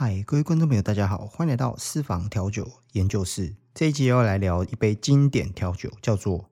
[0.00, 3.56] 嗨，各位观众朋友，大家好，欢迎来到私房调酒研究室。
[3.74, 6.50] 这一集要来聊一杯经典调酒，叫做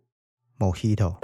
[0.59, 1.15] Mojito。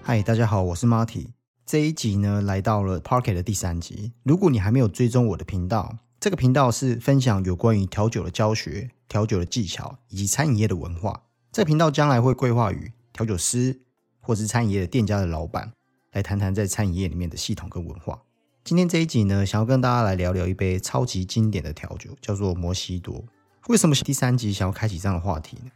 [0.00, 1.43] 嗨，大家好，我是 Marty。
[1.66, 4.12] 这一集呢，来到了 Parket 的第三集。
[4.22, 11.22] 如果你还没有追踪我的频道，这个频道是分享有关于调酒的教学、调酒的技巧以及餐饮业的文化。
[11.50, 13.80] 这个频道将来会规划与调酒师
[14.20, 15.72] 或是餐饮业的店家的老板
[16.12, 18.22] 来谈谈在餐饮业里面的系统跟文化。
[18.62, 23.24] 今天这一集呢，想要跟大家来聊聊一杯超级经典的调酒，叫做摩西多。
[23.68, 25.70] 为什么第三集想要开启这样的话题呢？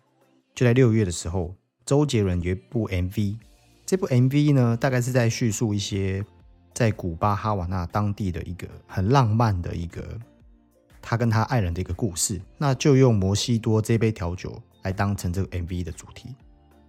[0.55, 1.55] 就在六月的时候，
[1.87, 3.37] 周杰伦有一部 MV。
[3.89, 6.23] 这部 MV 呢，大概是在叙述一些
[6.75, 10.07] 在古巴哈瓦那当地的一个很浪漫的一个
[11.01, 12.39] 他跟他爱人的一个故事。
[12.59, 16.35] 那就用摩西多这杯调酒来当成这个 MV 的主题。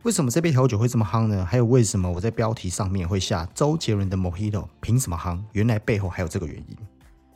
[0.04, 1.46] 为什么这杯调酒会这么夯呢？
[1.46, 5.42] 还有为什么我在标题上面会下周杰伦的 Mojito 凭什么夯？
[5.54, 6.78] 原来背后还有这个原因。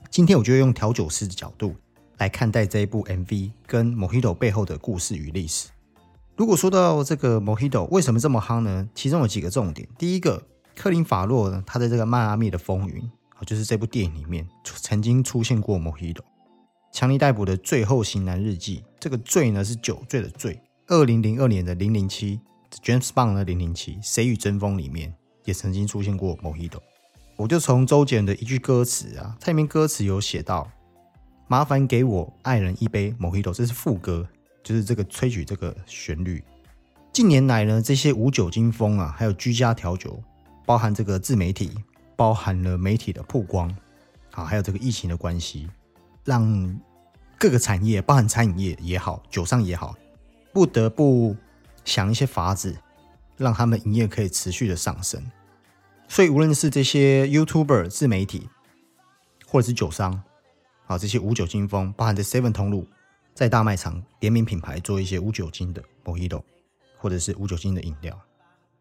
[0.09, 1.73] 今天我就用调酒师的角度
[2.17, 5.69] 来看待这一部 MV 跟 Mojito 背后的故事与历史。
[6.35, 8.89] 如果说到这个 Mojito 为什么这么夯呢？
[8.95, 9.87] 其中有几个重点。
[9.99, 10.41] 第一个，
[10.75, 13.03] 克林法洛呢，他在这个迈阿密的风云
[13.35, 16.21] 啊，就是这部电影里面曾经出现过 Mojito。
[16.91, 20.59] 强尼逮捕的最后型男日记，这个罪呢是酒醉的醉。
[20.87, 22.39] 二零零二年的零零七
[22.83, 25.13] ，James Bond 的零零七，谁与争锋里面
[25.45, 26.79] 也曾经出现过 Mojito。
[27.35, 30.71] 我就从周杰伦的一句歌词啊，他里面歌词有写到
[31.47, 34.27] ：“麻烦给我爱人一杯 Mojito。”这是副歌。
[34.63, 36.41] 就是这个吹曲这个旋律，
[37.11, 40.23] 近年来呢，这些无酒精风啊，还有居家调酒，
[40.65, 41.69] 包含这个自媒体，
[42.15, 43.69] 包含了媒体的曝光，
[44.31, 45.69] 啊，还有这个疫情的关系，
[46.23, 46.79] 让
[47.37, 49.93] 各个产业，包含餐饮业也好，酒商也好，
[50.53, 51.35] 不得不
[51.83, 52.73] 想一些法子，
[53.35, 55.21] 让他们营业可以持续的上升。
[56.07, 58.47] 所以，无论是这些 YouTuber 自媒体，
[59.45, 60.23] 或者是酒商，
[60.87, 62.87] 啊，这些无酒精风，包含这 Seven 通路。
[63.33, 66.43] 在大卖场联名品牌做一些无酒精的 Mojito，
[66.97, 68.19] 或者是无酒精的饮料。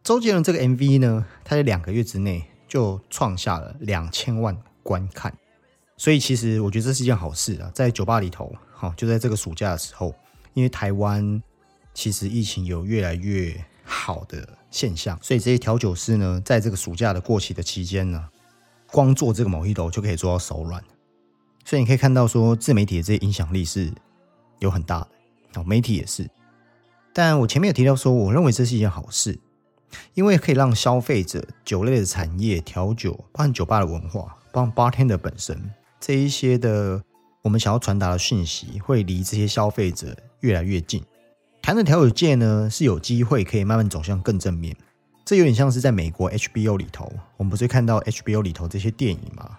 [0.03, 5.33] 周杰伦这个 MV 呢，他在两个月之内就创下了两千万观看，
[5.97, 7.71] 所以其实我觉得这是一件好事啊。
[7.75, 10.15] 在酒吧里头，好就在这个暑假的时候，
[10.55, 11.43] 因为台湾
[11.95, 18.29] 其实疫情有越来越好的现象，所以这些调酒师呢，在这个暑假的过期的期间呢，
[18.91, 20.83] 光做这个 Mojito 就可以做到手软。
[21.65, 23.93] 所以你可以看到说，自媒体的这些影响力是。
[24.67, 25.09] 有很大的
[25.61, 26.29] 哦，媒体也是，
[27.13, 29.39] 但我前面有提到说，我认为这是一件好事，
[30.15, 35.71] 因为可以让消费者酒类的产业、调酒，包含酒吧的文化，包含 bartender 本身
[36.01, 37.03] 这一些的，
[37.43, 41.03] 我们想要传达的讯息，会离这些消费者越来越近。
[41.61, 44.77] 谈的调酒界呢，是有机会可以慢慢走向更正面。
[45.25, 49.59] 这有点像是在美国 HBO 里头，我们不是看到 HBO 里头这些电影吗？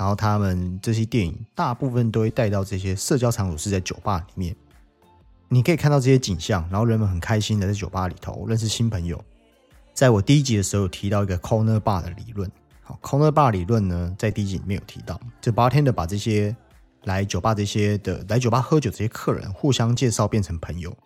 [0.00, 4.56] 然后他们这些电影大部分都会带到这些社交场所，是在酒吧里面。
[5.50, 9.22] 你可以看到这些景象，然后人们很开心的在酒吧里头认识新朋友。
[9.92, 12.50] 在我第一集的时候有提到一个 corner bar 的理论，
[12.82, 16.56] 好，corner bar 理论呢，在第一集里面有提到，这 bartender 把这些
[17.04, 20.96] 来酒吧这些的来酒吧喝酒这些客人互相介绍变成朋友。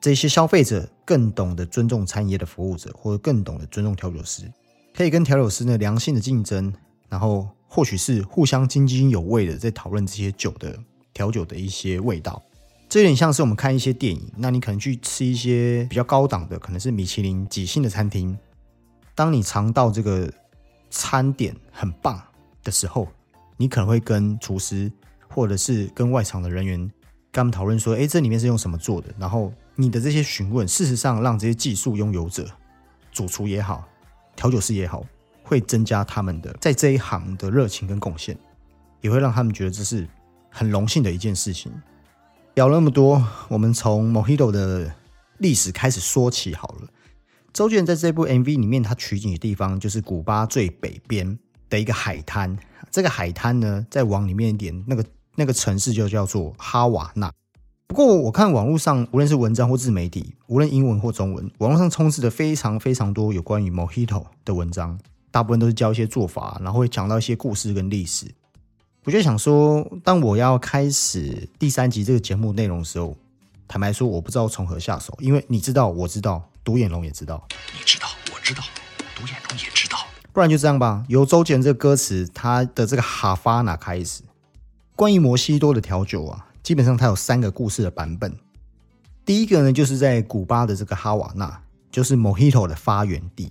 [0.00, 4.50] 这些消费者更懂得尊重餐饮业的服务者，或者更懂得尊重调酒师，
[4.96, 6.72] 可以跟调酒师呢良性的竞争，
[7.10, 7.46] 然后。
[7.74, 10.78] 或许是互相津津有味的在讨论这些酒的
[11.14, 12.42] 调酒的一些味道，
[12.86, 18.36] 这有点像是我们看一些电影，那你可能去吃一些比较高档的，可能是米其林几星的餐厅。
[19.14, 20.30] 当你尝到这个
[20.90, 22.22] 餐点很棒
[22.62, 23.08] 的时候，
[23.56, 24.92] 你可能会跟厨师
[25.26, 26.92] 或者是跟外场的人员跟
[27.32, 32.46] 他们讨论说：“哎，这里面是用什么做的？”然后你的这些询问，事实上让这些技术拥有者、
[33.10, 33.88] 主厨也好、
[34.36, 35.02] 调酒师也好。
[35.52, 38.34] 会增加他们的在这一行的热情跟贡献，
[39.02, 40.08] 也会让他们觉得这是
[40.48, 41.70] 很荣幸的一件事情。
[42.54, 44.90] 聊了那么多，我们从 Mojito 的
[45.36, 46.88] 历史开始说起好了。
[47.52, 51.38] 周杰伦在这部 MV 里面，他取景的地方就是古巴最北边
[51.68, 52.56] 的一个海滩。
[52.90, 55.04] 这个海滩呢，再往里面一点，那个
[55.34, 57.30] 那个城市就叫做哈瓦那。
[57.86, 64.98] 不过我看网络上，无论是文章或自媒体，无论英文或中文，网络上充斥着非常非常多有关于 Mojito 的文章。
[65.32, 68.26] 大部分都是教一些做法，然后会讲到一些故事跟历史。
[69.02, 73.16] 我就想说，当我要开始第三集这个节目内容的时候，
[73.66, 77.44] 坦白说，我不知道从何下手，因为你知道，我知道，独眼龙也知道，
[77.76, 78.62] 你知道，我知道，
[79.16, 79.98] 独眼龙也知道。
[80.32, 81.04] 不然就这样吧。
[81.08, 84.22] 由周杰伦这个歌词，他的这个哈法那开始，
[84.94, 88.36] 关于摩西多的调酒啊，基本上它有三个故事的版本。
[89.24, 93.50] 第一个呢，就是在古巴的这个哈瓦那，就是 Mojito 的发源地。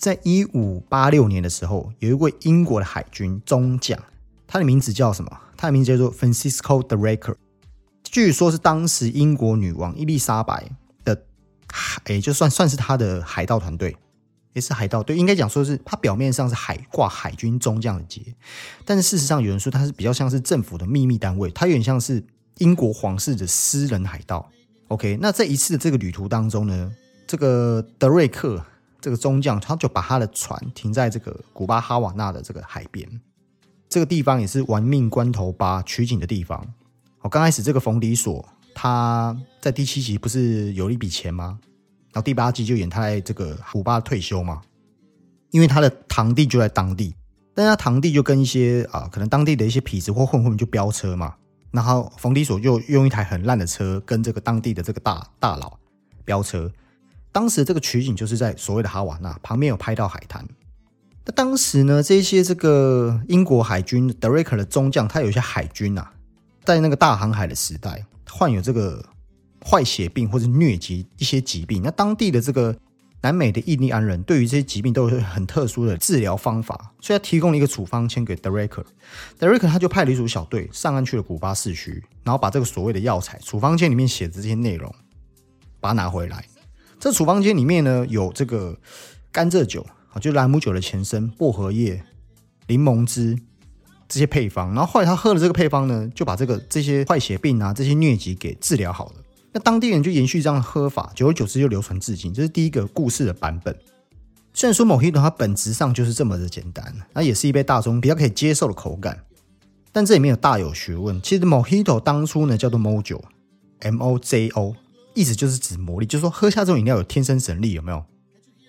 [0.00, 4.02] 在一五八六年的时候，有一位英国的海军中将，
[4.46, 5.30] 他的名字叫什么？
[5.58, 7.34] 他的名字叫做 Francisco de Reker，
[8.02, 10.70] 据说是当时英国女王伊丽莎白
[11.04, 11.22] 的
[11.70, 13.94] 海，也就算算是他的海盗团队，
[14.54, 15.18] 也是海盗队。
[15.18, 18.22] 应该讲说是他表面上是海挂海军中将的节，
[18.86, 22.24] 但是事实上有人说他是比较像是政府的秘密单位，他有点像是
[22.56, 24.50] 英国皇室的私人海盗。
[24.88, 26.90] OK，那在一次的这个旅途当中呢，
[27.26, 28.64] 这个德瑞克。
[29.00, 33.08] 这个中将他就把他的船停在这个古巴哈瓦那的这个海边，
[33.88, 36.58] 这个地方也是玩命关头吧取景的地方。
[37.22, 41.58] 哦，刚开始这个冯迪索他在第七集不是有一笔钱吗？
[42.12, 44.60] 然后第八集就演他在这个古巴退休嘛，
[45.50, 47.14] 因为他的堂弟就在当地，
[47.54, 51.34] 但他堂弟就跟一些啊可能当地的一些痞子或混混就飙车嘛，
[51.70, 55.78] 然后冯迪索就用一台很烂的车跟这个当地的这个大大佬
[56.24, 56.70] 飙车。
[57.32, 60.44] 当时这个取景就是在所谓的哈瓦那旁边有拍到海滩。
[61.24, 66.12] 那当时呢，这些这个英国海军德瑞克的中将，他有一些海军啊，
[66.64, 69.04] 在那个大航海的时代患有这个
[69.64, 71.82] 坏血病或者疟疾一些疾病。
[71.82, 72.74] 那当地的这个
[73.20, 78.84] 南美的印第安人对于这些疾病都有很特殊的治疗方法，所以他提供了一个处方签给德瑞克。
[79.38, 84.92] 德瑞克他就派了一组小队上岸去了古巴市区，然后把这个所谓的药材处方签里面写的这些内容，
[85.80, 86.42] 把它拿回来。
[87.00, 88.78] 这处方间里面呢，有这个
[89.32, 92.04] 甘蔗酒啊，就朗姆酒的前身，薄荷叶、
[92.68, 93.38] 柠檬汁
[94.06, 94.74] 这些配方。
[94.74, 99.14] 然后后来他喝了这个配方呢，就把这个这些坏血病啊、这些疟疾给治疗好了。
[99.52, 102.32] 那当地人就延续这样的喝法，久而久之就流传至今。
[102.34, 103.74] 这是第一个故事的版本。
[104.52, 109.24] 虽然说某黑 o 它本质上就是这么的简单，那也是一杯大众比较可以接受的口感，
[109.90, 111.20] 但这里面有大有学问。
[111.22, 114.76] 其实某黑 o 当初呢叫做 Mojo，M O J O。
[115.14, 118.04] 意思就是指魔力，就是说喝下这种饮料有天生神力，有没有？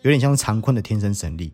[0.02, 1.54] 有点像常坤的天生神力，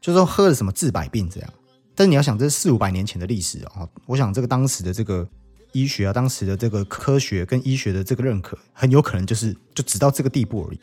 [0.00, 1.50] 就是说喝了什么治百病这样。
[1.96, 3.88] 但是你要想，这是四五百年前的历史哦。
[4.06, 5.28] 我想这个当时的这个
[5.72, 10.80] 医学啊，当时的这个科学跟医学的这个认可，很有可能就是就只到这个地步而已。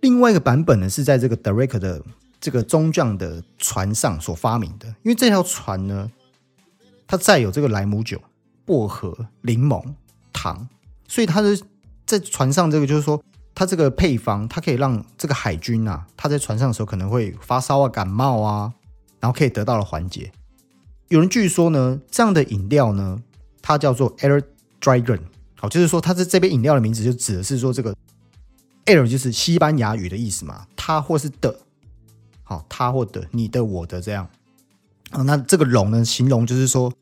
[0.00, 2.02] 另外一个版本呢，是在这个 Derek 的
[2.40, 6.10] 这个中将的船上所发明的，因为这条船呢，
[7.06, 8.20] 它载有这个莱姆酒、
[8.64, 9.80] 薄荷、柠檬、
[10.32, 10.68] 糖，
[11.06, 11.56] 所以它的。
[12.12, 13.22] 在船上，这个就是说，
[13.54, 18.74] 它这个配方，它可以让这个海军啊，他在船上的时候可能会发烧啊、感冒啊，
[19.18, 20.30] 然后可以得到了缓解。
[21.08, 23.22] 有人据说呢，这样的饮料呢，
[23.62, 24.42] 它叫做 Air
[24.78, 25.20] Dragon，
[25.56, 27.96] 好，就是说它是这杯饮料的名字，就指的是说这个
[28.84, 31.60] Air 就是西班牙语的意思嘛，它或是的，
[32.42, 34.28] 好，它或的，你的、我的这样。
[35.12, 36.92] 啊，那这个龙呢，形容就是说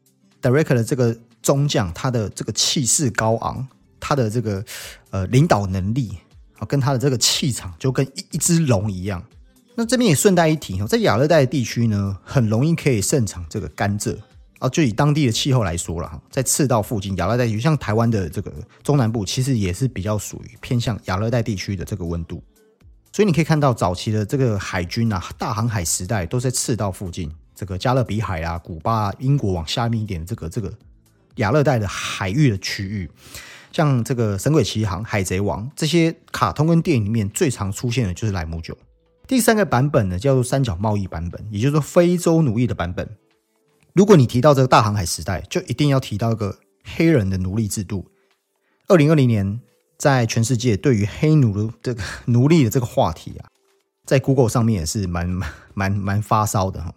[0.41, 3.67] ，Direct 的这个中将，他的这个气势高昂。
[4.01, 4.65] 他的这个
[5.11, 6.19] 呃领导能力
[6.59, 9.23] 啊，跟他的这个气场就跟一一只龙一样。
[9.77, 14.19] 那这边也顺带一提哦，在亚热带地区呢，很容易可以盛产这个甘蔗
[14.59, 14.69] 啊。
[14.69, 18.53] 就以当地的气候来说了哈，在赤道附近，亚热带地区像台湾的这个
[18.83, 22.43] 中南部，其实也是比较属于偏向亚热带地区的这个温度。
[23.13, 30.71] 所以你可以看到早期的这个海军啊，大航海时代都在赤道附近，这个加勒比海啊、古巴、英国往下面一点这个这个
[31.37, 33.11] 亚热带的海域的区域。
[33.73, 38.77] 像这个《神鬼奇航》《海贼王》这些卡通跟电影里面最常出现的就是莱姆酒。
[39.27, 43.09] 第三个版本呢，叫做三角贸易版本，也就是说非洲奴役的版本。
[43.93, 48.07] 如果你提到这个大航海时代，就一定要提到一个黑人的奴隶制度。
[48.89, 49.61] 二零二零年，
[49.97, 53.47] 在全世界对于黑奴的这个奴隶的这个话题啊，
[54.05, 55.29] 在 Google 上面也是蛮
[55.75, 56.93] 蛮蛮发烧的哈。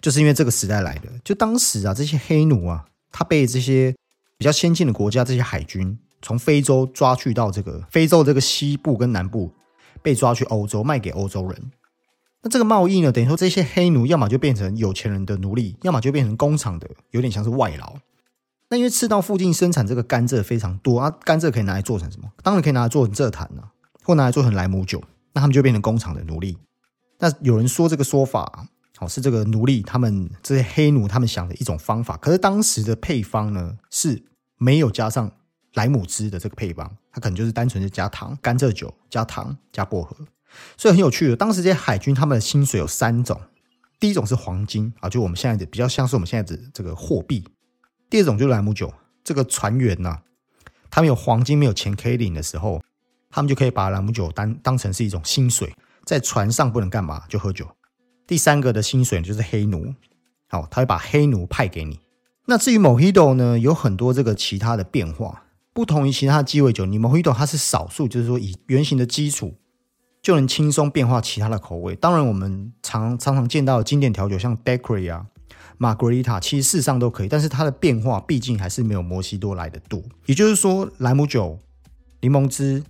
[0.00, 3.94] 就是因为这个时代来的，就当时啊，这些黑奴啊，他被这些
[4.36, 5.96] 比较先进的国家这些海军。
[6.22, 9.52] 从非洲抓去到这个非洲这个西部跟南部，
[10.02, 11.70] 被抓去欧洲卖给欧洲人。
[12.42, 17.94] 那这个贸易呢，等于说这些黑奴要么就变成有钱人的奴隶，要么就变成工厂的，有点像是外劳。
[18.68, 22.30] 那因为赤道附近生产这个甘蔗非常多啊，甘蔗可以拿来做成什么？
[22.42, 23.70] 当然可以拿来做成蔗糖啊，
[24.02, 25.02] 或拿来做成莱姆酒。
[25.32, 26.56] 那他们就变成工厂的奴隶。
[27.18, 32.16] 那有人说这个说法，好是这个奴隶他们这些黑奴他们想的一种方法。
[32.16, 34.24] 可是当时的配方呢是
[34.56, 35.32] 没有加上。
[35.76, 40.16] 莱姆汁的这个配方，它可能就是单纯是加糖、甘蔗酒加糖加薄荷，
[40.76, 41.36] 所以很有趣的。
[41.36, 43.40] 当时这些海军他们的薪水有三种，
[44.00, 47.42] 第一种是黄金啊，就我们现在的比较像是我们现在的这个货币；
[48.10, 48.92] 第二种就是莱姆酒，
[49.22, 50.20] 这个船员呐，
[50.90, 52.82] 他们有黄金没有钱可以领的时候，
[53.30, 57.68] 他们就可以把莱姆酒当当成是一种薪水，在船上不能干嘛就喝酒。
[58.26, 59.94] 第三个的薪水就是黑奴，
[60.48, 62.00] 好，他会把黑奴派给你。
[62.46, 65.44] 那至于 Mojito 呢，有很多这个其他的变化，
[65.76, 69.58] 不同于其他的鸡尾酒，你 Mojito 它是少数，就是说以原型的基础
[70.22, 71.94] 就能轻松变化其他的口味。
[71.94, 75.26] 当然，我们常常常见到的经典调酒，像 Daiquiri 啊、
[75.78, 80.02] Margarita，其实事实上都可以，但是它的变化毕竟还是没有摩西多来的多。
[80.24, 81.58] 也就是说，莱姆酒、
[82.22, 82.82] 柠檬汁、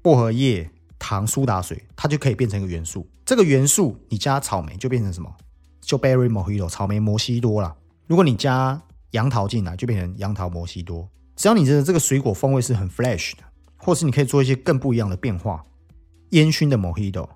[0.00, 0.70] 薄荷叶、
[1.00, 3.04] 糖、苏打水，它就可以变成一个元素。
[3.26, 5.28] 这个元素你加草莓就变成什么？
[5.80, 7.74] 就 Berry Mojito，草莓摩西多了。
[8.06, 11.08] 如果你加杨桃进来，就变成杨桃摩西多。
[11.40, 13.42] 只要你的这个水果风味是很 fresh 的，
[13.78, 15.64] 或是你可以做一些更不一样的变化，
[16.32, 17.26] 烟熏的 Mojito、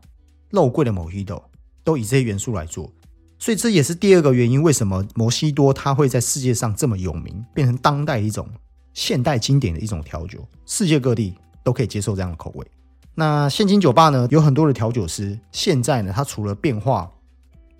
[0.51, 1.43] 肉桂的 Mojito，
[1.83, 2.93] 都以这些元素来做。
[3.39, 8.47] 所以这也是第二个原因，为什么摩西多它会在世界上这么有名，变成当代一种
[8.93, 12.67] 现代经典的一种调酒，世界各地都可以接受这样的口味。
[13.15, 17.11] 那现今酒吧呢，有很多的调酒师，现在呢，它除了变化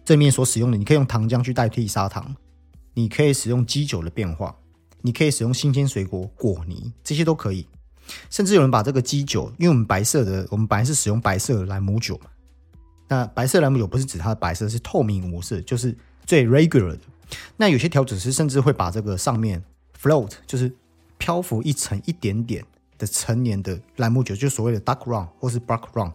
[0.07, 2.35] 这面所使用的，你可以用糖浆去代替砂糖，
[2.95, 4.57] 你可以使用基酒的变化，
[5.07, 7.67] 你可以使用新鲜水果果泥，这些都可以。
[8.31, 12.31] 甚至有人把这个基酒，因为我们白色的，我们本来是使用白色的莱姆酒嘛。
[13.07, 15.95] 那白色莱姆酒不是指它的白色是透明无色，就是
[16.25, 17.01] 最 regular 的。
[17.59, 19.63] 那有些调酒师甚至会把这个上面
[20.01, 20.73] float，就是
[21.19, 22.65] 漂浮一层一点点
[22.97, 26.13] 的成年的莱姆酒，就所谓的 dark rum 或是 black rum，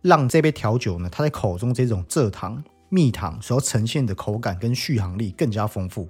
[0.00, 6.08] 让这杯调酒呢，它在口中这种蔗糖、蜜糖所呈现的口感跟续航力更加丰富。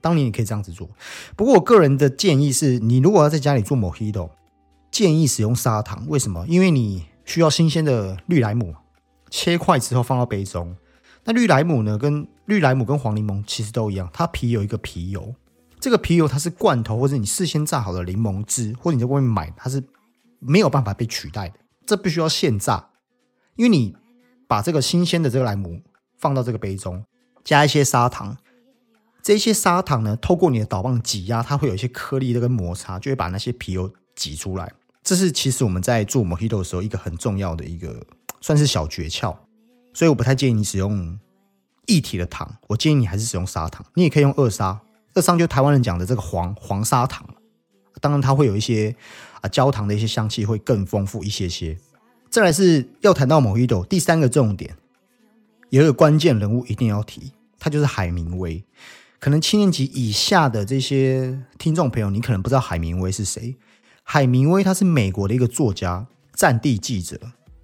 [0.00, 0.88] 当年你可以这样子做，
[1.36, 4.30] 不过我个人的建议是，你如果要在家里做 mojito，
[4.90, 6.06] 建议使用砂糖。
[6.08, 6.46] 为什么？
[6.48, 8.74] 因为你需要新鲜的绿莱姆。
[9.30, 10.74] 切块之后放到杯中，
[11.24, 11.98] 那绿莱姆呢？
[11.98, 15.34] 跟绿莱姆跟黄柠檬其实都一样，它皮有一个皮油。
[15.78, 19.84] 这个皮油它是罐头或者你事先榨好的柠檬汁，或者你在外面买，它是
[20.38, 21.56] 没有办法被取代的。
[21.84, 22.88] 这必须要现榨，
[23.56, 23.94] 因为你
[24.46, 25.82] 把这个新鲜的这个莱姆
[26.16, 27.04] 放到这个杯中，
[27.44, 28.34] 加一些砂糖，
[29.22, 34.72] 这些砂糖呢，透过你的导棒挤压，它会有一些颗粒的跟摩擦，就会把那些皮油挤出来。
[35.02, 38.06] 这是其实我们在做 Mojito 的时候一个很重要的一个。
[38.40, 39.34] 算是小诀窍，
[39.92, 41.18] 所以我不太建议你使用
[41.86, 43.84] 液体的糖，我建议你还是使用砂糖。
[43.94, 44.80] 你也可以用二砂，
[45.14, 47.28] 二砂就台湾人讲的这个黄黄砂糖，
[48.00, 48.94] 当然它会有一些
[49.40, 51.76] 啊焦糖的一些香气会更丰富一些些。
[52.30, 54.76] 再来是要谈到 Mojito 第三个重点，
[55.70, 58.64] 有一个关键人物一定要提，他就是海明威。
[59.20, 63.56] 可能七年级以下的这些听众朋友，你可能不知道海明威是谁。
[64.04, 67.20] 海明威他是美国的一个作家、战地记者。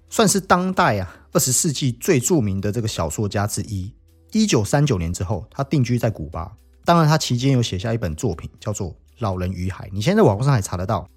[0.09, 3.91] 算是当代啊二十世纪最著名的这个小说家之一。
[4.31, 6.51] 一九三九年之后，他定居在古巴。
[6.83, 11.07] 当然，他期间有写下一本作品，叫做《老人与海》，你现在网络上还查得到。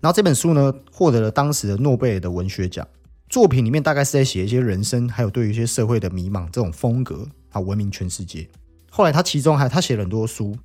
[0.00, 2.86] 然后这本书呢，获得了当时的诺贝尔的文学奖。
[3.28, 8.48] 作品里面大概是在写一些人生，还有对于一些社会的迷茫这种风格啊，闻名全世界。
[8.96, 10.56] 后来他其中还他写了很多书，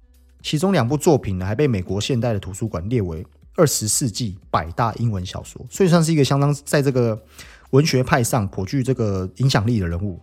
[0.42, 3.26] 其中两部作品呢，还被美国现代的图书馆列为
[3.58, 7.22] 二十世纪百大英文小说，所以算是一个相当在这个。
[7.72, 10.20] 文学派上颇具这个影响力的人物，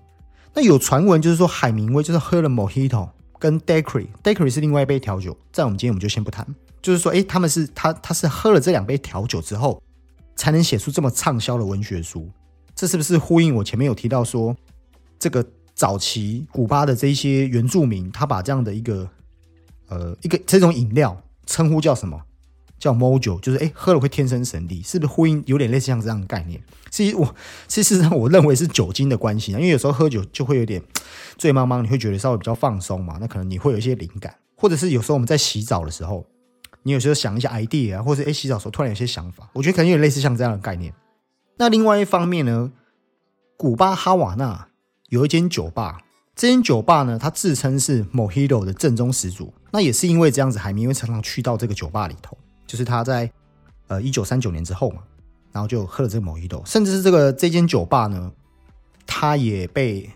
[0.52, 6.46] 那有传闻就是说海明威就是喝了 Mojito 跟 Daiquiri，Daiquiri 是另外一杯调酒，在我们今天我们就先不谈。
[6.82, 9.82] 就是说，诶，他们是他他是喝了这两杯调酒之后，
[10.36, 12.28] 才能写出这么畅销的文学书。
[12.74, 14.54] 这是不是呼应我前面有提到说，
[15.18, 15.42] 这个
[15.78, 19.08] 早期古巴的这一些原住民，他把这样的一个
[19.86, 22.20] 呃一个这种饮料称呼叫什么？
[22.80, 26.60] 叫 Mojo，就是哎，喝了会天生神力，是不是呼应有点类似像这样的概念？
[26.90, 27.32] 其实我，
[27.68, 30.82] 事实上我认为是酒精的关系啊，因为有时候喝酒就会有点
[31.36, 36.26] 醉茫茫，你会觉得稍微比较放松嘛，那可能你会有一些灵感，或者是有时候我们在洗澡的时候，
[36.82, 40.92] 你有时候想一些 idea，或者哎洗澡时候突然有些想法，我觉得可能有点类似像这样的概念。
[41.56, 42.72] 那另外一方面呢，
[43.56, 44.67] 古巴哈瓦那
[45.08, 46.00] 有一间酒吧，
[46.36, 52.36] 这间酒吧呢，它自称是 Mojito 的正宗始祖，那也是因为这样子，海明威常常去到这个酒吧里头。
[52.66, 53.30] 就是他在
[53.86, 54.98] 呃一九三九年之后嘛，
[55.52, 58.30] 然后就喝了这个某一豆，甚至是这个这间酒吧呢，
[59.06, 60.10] 他也被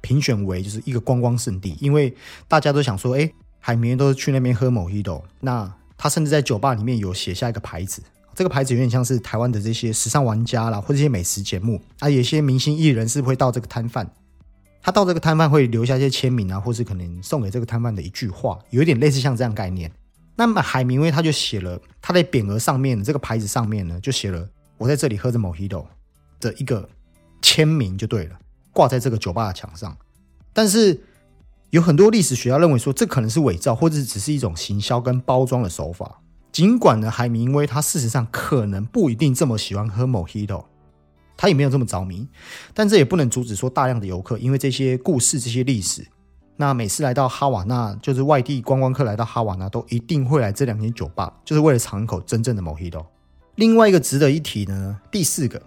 [0.00, 2.14] 评选为就是一个观光圣地，因为
[2.46, 8.00] 大家都想说，哎，海绵都是去那边喝某一豆，那他甚至在酒吧里面有写下一个牌子，
[8.36, 11.82] 这个牌子有点像是台湾的这些时尚玩家啦，或者一些美食节目。
[11.98, 14.08] 啊，有些明星艺人是会到这个摊贩，
[14.82, 19.90] 他到这个摊贩会留下一些签名啊，或是可能送给这个摊贩的一句话，有一点类似像这样概念。
[20.36, 25.84] 那么海明威他就写了，他在匾额上面这个牌子上面呢，就写了我在这里喝着 Mojito
[26.40, 26.88] 的一个
[27.42, 28.38] 签名就对了，
[28.72, 29.94] 挂在这个酒吧的墙上。
[30.52, 30.98] 但是
[31.68, 36.20] 有很多历史学家认为说，这可能是伪造，或者只是一种行销跟包装的手法。
[36.50, 40.64] 尽管呢，海明威他事实上可能不一定这么喜欢喝 Mojito，
[41.40, 42.28] 他也没有这么着迷。
[42.74, 46.06] 但这也不能阻止说大量的游客因为这些故事、这些历史，
[46.56, 53.06] 那每次来到哈瓦那，就是外地观光客来到哈瓦那，都一定会来这两间酒吧，就是为了尝一口真正的 Mojito。
[53.54, 55.58] 另外一个值得一提呢，第四个，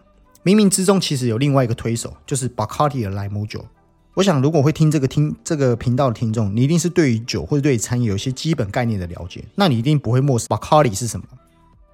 [0.44, 3.66] 冥冥之中其实有另外一个推手，就是 Bacardi 的莱姆酒。
[4.14, 11.26] 我想，如果会听这个听这个频道的听众，你一定是对于酒或者对餐饮有一些基本概念的了解，那你一定不会漠视 Bacardi 是什么。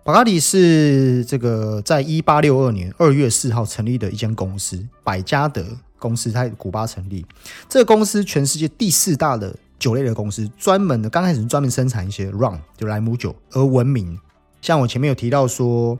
[0.09, 5.63] Bacardi 是这个在一八六二年二月四号成立的一间公司，百加德
[5.99, 7.23] 公司在古巴成立。
[7.69, 14.19] 这个公司全世界第四大的酒类的公司，专门的刚开始专门生产一些 rum 就莱姆酒而闻名。
[14.63, 15.99] 像我前面有提到说，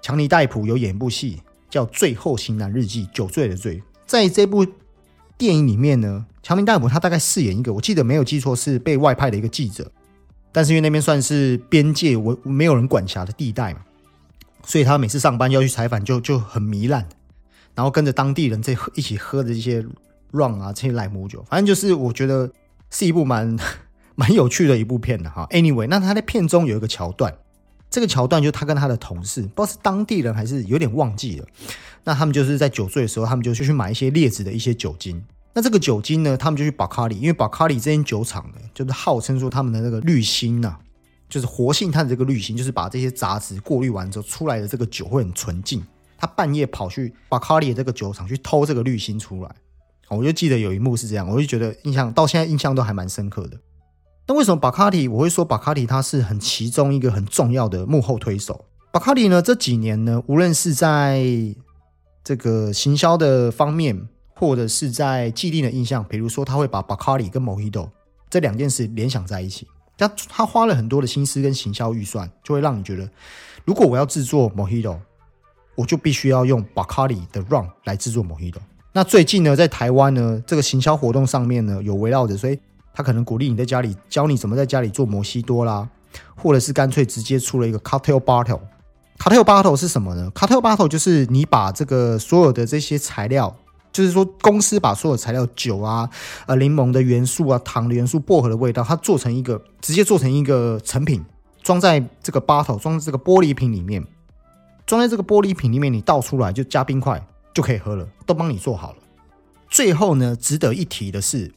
[0.00, 4.64] 强尼戴普有演一部戏叫《最后型男日记》，酒醉的醉，在这部。
[5.36, 9.90] 电影里面呢，强尼戴普他大概饰演一个，我记得没有记错是被外派的一个记者，
[10.52, 13.80] 但是因为那边算是边界，我没有人管辖的地带嘛，
[14.64, 17.08] 所以他每次上班要去采访就就很糜烂，
[17.74, 19.84] 然后跟着当地人在 一起喝的这些
[20.32, 22.50] rum 啊，这些莱姆酒，反正就是我觉得
[22.90, 23.56] 是一部蛮
[24.16, 25.46] 蛮有趣的一部片的哈。
[25.50, 27.34] Anyway，那他在片中有一个桥段，
[27.88, 31.46] 这个桥段就他跟他的同事，不知道是当地人还是有点忘记了。
[32.04, 35.22] 那他们就是在酒醉的时候，他们就去去买一些劣质的一些酒精。
[35.52, 40.76] 那这个酒精呢，他们就去巴卡里，因为巴卡里这间酒厂呢，就是号称说他们的那个滤芯呐，
[41.28, 45.82] 就是活性炭的这个滤芯，就是把这些杂质过滤完之后出来的这个酒会很纯净。
[46.16, 49.50] 他半夜跑去巴卡里的这个酒厂去偷这个滤芯出来，
[50.08, 53.58] 我就记得有一幕是这样，我就觉得印象到现在印象都还蛮深刻的。
[54.26, 58.66] 那为什么巴卡里我会说巴卡里它是很其中一个很重要的幕后推手？
[58.92, 61.24] 巴卡里呢这几年呢，无论是在
[62.22, 64.08] 这个行销的方面，
[64.40, 67.90] 或者是在既定的印象，比如说他会把 Bacardi 跟 Mojito
[68.30, 69.68] 这两件事联想在一起，
[69.98, 73.06] 他他花了很多的心思跟行销预算，就会让你觉得，
[73.66, 74.96] 如果我要制作 Mojito，
[75.74, 78.56] 我就必须要用 Bacardi 的 Rum 来制作 Mojito。
[78.94, 82.58] 那最近呢，在台湾呢，这个行销活动上面呢，有围绕着，所以
[82.94, 85.86] 他可能鼓励你在家里教你怎么在家里做摩西多啦，
[86.34, 88.60] 或者是干脆直接出了一个 Cocktail Bottle。
[89.18, 93.54] Cocktail Bottle 是什么呢？Cocktail Bottle 就是你把这个所有的这些材料，
[93.92, 96.08] 就是说公司把所有材料，酒啊、
[96.46, 101.24] 呃柠檬的元素啊、糖的元素、薄荷的味道，它做成一个直接做成一个成品，
[101.62, 104.04] 装在这个 bottle，装在这个玻璃瓶里面，
[104.86, 107.20] 装在这个玻璃瓶里面，你倒出来就加冰块
[107.52, 108.98] 就可以喝了，都帮你做好了。
[109.68, 111.52] 最后呢，值得一提的是，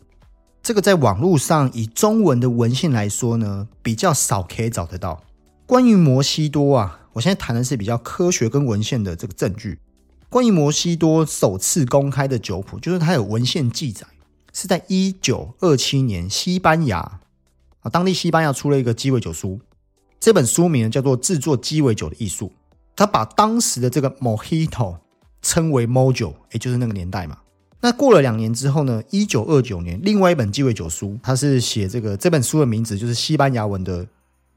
[0.62, 5.22] 这个在网络上以中文的文献来说呢，比较少可以找得到
[5.65, 7.00] 关于摩西多啊。
[7.13, 9.78] 我现在谈的是比较科学跟文献的这个证据。
[10.34, 14.08] 关于摩西多首次公开的酒谱，就是它有文献记载，
[14.52, 16.98] 是在一九二七年，西班牙
[17.82, 19.60] 啊，当地西班牙出了一个鸡尾酒书，
[20.19, 22.48] 这本书名叫做《制作鸡尾酒的艺术》，
[22.96, 24.98] 他把当时的这个 Mojito
[25.43, 27.38] 称为 Mojo，也就是那个年代嘛。
[27.82, 34.08] 那过了两年之后呢，一九二九年，另外一本鸡尾酒书，它是写这个这本书的名字就是西班牙文的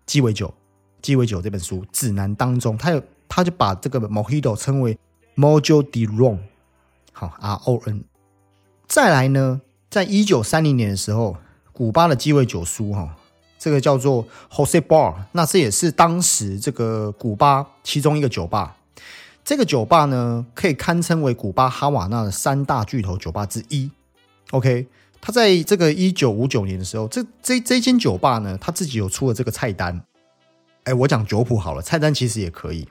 [0.07, 0.55] 鸡尾酒。
[1.03, 4.99] 鸡尾酒这本书指南当中，他有他就把这个 Mojito 称为
[5.37, 6.38] Mojo de Ron，
[7.12, 8.05] 好 R O N。
[8.88, 11.37] 再来呢，在一九三零年的时候，
[11.72, 13.14] 古巴的鸡尾酒书哈，
[13.59, 18.77] 这个叫做 Jose Bar，那这也是当时这个古巴其中一个酒吧。
[19.44, 23.90] 这个酒吧呢，可以堪称为古巴哈瓦那的三大巨头酒吧之一。
[24.53, 24.87] OK，
[25.20, 30.03] 他在这个一九五九年的时候，这这这间酒吧呢，他自己有出了这个菜单。
[30.85, 32.88] 哎，我讲酒谱好了，菜单其实也可以。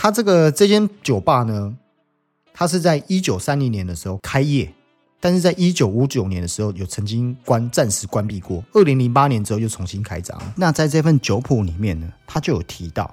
[0.00, 1.76] 他这个这间酒吧呢，
[2.54, 4.72] 他是在一九三零年的时候开业，
[5.18, 10.40] 但是在一九五九年的时候有曾经关暂时关闭过，二零零八年之后又重新开张。
[10.54, 13.12] 那在这份酒谱里面呢，他就有提到，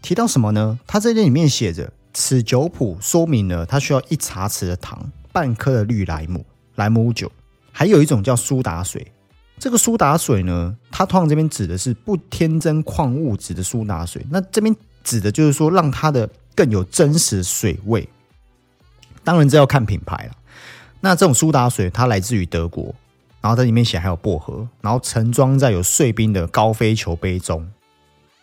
[0.00, 0.80] 提到什么呢？
[0.86, 6.42] 他这里面写着，此酒谱说明了他需要一茶匙的糖，半颗的绿莱姆
[6.76, 7.30] 莱姆酒，
[7.72, 9.06] 还有一种叫苏打水。
[9.58, 14.24] 这个苏打水呢，它通常这边指的是不添增矿物质的苏打水。
[14.30, 18.08] 那这边指的就是说，让它的更有真实水味。
[19.24, 20.32] 当然，这要看品牌了。
[21.00, 22.94] 那这种苏打水它来自于德国，
[23.40, 27.68] 然后在里面写还有薄荷，然后盛装在有碎冰的高飞球杯中。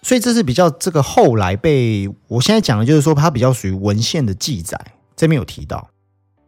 [0.02, 4.80] 所以这是比较这个后来被我现在讲的，就是说它比较属于文献的记载，
[5.16, 5.90] 这边有提到。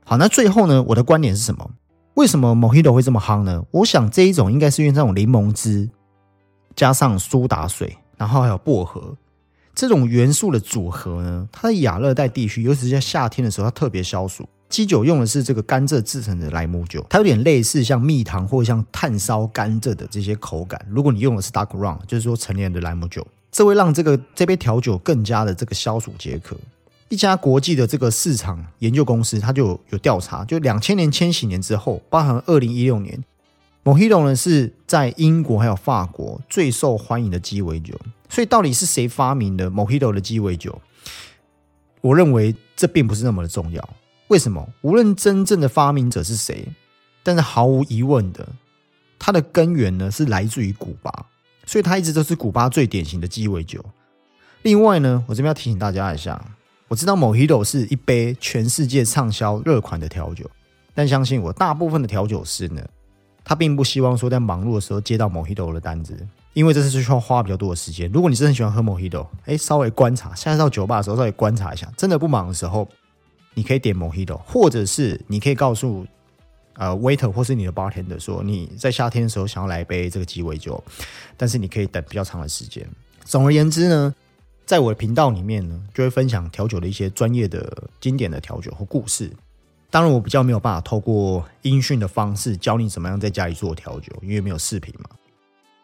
[0.05, 1.71] 好，那最后呢，我的观点是什么？
[2.13, 3.63] 为什么 Mojito 会这么夯呢？
[3.71, 5.89] 我想这一种应该是因为这种柠檬汁
[6.75, 9.15] 加上苏打水，然后还有薄荷
[9.73, 14.47] 这种元素的组合呢，它在亚热带地区，尤其是在夏天的时候，它特别消暑。
[14.69, 20.81] 基酒用的是这个甘蔗制成的莱姆酒，它有点类似像蜜糖或像炭烧甘蔗的这些口感。
[20.89, 26.55] 如果你用的是 Dark Rum，就是说成年的莱姆酒，这会让这个这杯调酒更加的这个消暑解渴。
[27.09, 33.21] 一家国际的这个市场研究公司，它就有调查，就两千年、千禧年之后，包含二零一六年
[33.83, 37.93] ，Mojito 呢是在英国还有法国最受欢迎的鸡尾酒。
[38.31, 40.81] 所以到底是谁发明的 Mojito 的鸡尾酒？
[41.99, 43.89] 我认为这并不是那么的重要。
[44.29, 44.65] 为什么？
[44.81, 46.65] 无论真正的发明者是谁，
[47.21, 48.47] 但是毫无疑问的，
[49.19, 51.11] 它的根源呢是来自于古巴，
[51.65, 53.83] 所以它一直都是古巴最典型的鸡尾酒。
[54.61, 56.41] 另外呢，我这边要提醒大家一下。
[56.87, 60.49] 我知道 Mojito 是一杯全世界畅销热款的调酒，
[60.93, 62.81] 但相信我，大部分的调酒师呢，
[63.43, 68.11] 他并不希望说在忙碌的时候接到 Mojito 的单子，因为这次是需要花比较多的时间。
[68.11, 72.87] 如果你真的很喜欢喝 Mojito，哎，稍微观察，下次到酒吧的时候稍微观察一下，真的不忙的时候，
[73.53, 76.05] 你可以点 Mojito，或者是你可以告诉
[76.73, 80.83] 呃 waiter 或是你的 bartender 说你在夏天的时候想要来一杯这个鸡尾酒，
[81.37, 82.87] 但是你可以等比较长的时间。
[83.25, 84.13] 总而言之呢。
[84.63, 89.29] 在我的频道里面呢，就会分享调酒的一些专业的、经典的调酒和故事。
[89.89, 95.09] 当然，我比较没有办法透过音讯的方式教你怎么样在家里做调酒，因为没有视频嘛。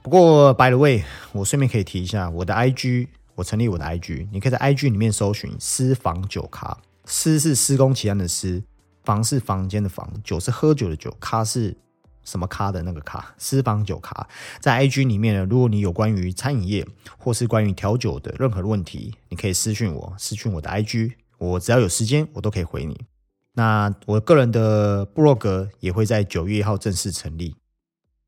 [0.08, 8.64] 不过，by the way，我顺便可以提一下我的 IG，我成立我的 IG，你可以在 IG 里面搜寻“私房酒咖”，“私”是施工期间的“私
[9.04, 11.76] ”，“房”是房间的“房”，“酒”是喝酒的“酒”，“咖”是。
[12.24, 14.28] 什么咖的那个咖，私房酒咖，
[14.60, 15.48] 在 IG 里面呢。
[15.50, 16.86] 如果你有关于餐饮业
[17.18, 23.00] 或是关于调酒的任何问题，你可以私讯我，私讯我的 IG，我只要有时间，我都可以回你。
[23.54, 27.56] 那我个人的部落格也会在九月一号正式成立。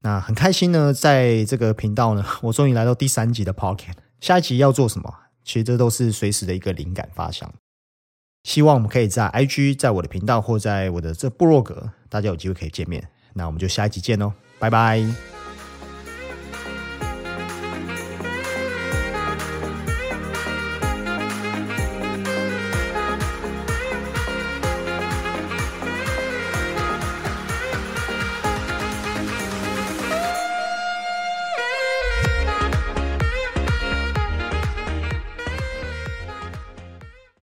[0.02, 3.94] 那很开心呢，在这个频道呢， 我终于来到第三集的 Pocket。
[4.22, 5.14] 下一集要做什么？
[5.44, 7.52] 其实这都是随时的一个灵感发想。
[8.44, 13.10] 希望我们可以在 IG，在我的频道或在我的这部落格，大家有机会可以见面。
[13.34, 15.39] 那我们就下一集见喽，拜拜。